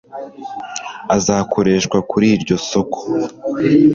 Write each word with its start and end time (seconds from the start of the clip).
azakoreshwa 1.15 1.97
kuri 2.09 2.27
iryo 2.35 2.57
soko 2.69 2.99